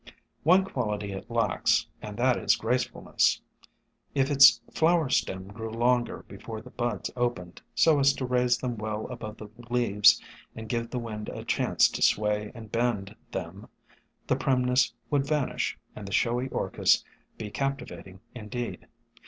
[0.41, 3.39] One quality it lacks, and that is gracefulness.
[4.15, 8.77] If its flower stem grew longer before the buds opened, so as to raise them
[8.79, 10.19] well above the leaves
[10.55, 13.67] and give the wind a chance to sway and bend them,
[14.25, 17.03] the primness would vanish, and the Showy Orchis
[17.37, 18.87] be captivating indeed.